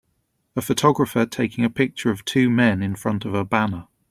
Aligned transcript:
A 0.55 0.63
photographer 0.63 1.27
taking 1.27 1.63
a 1.63 1.69
picture 1.69 2.09
of 2.09 2.25
two 2.25 2.49
men 2.49 2.81
in 2.81 2.95
front 2.95 3.23
of 3.23 3.35
a 3.35 3.45
banner. 3.45 3.85